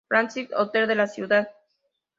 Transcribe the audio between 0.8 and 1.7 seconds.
de la ciudad.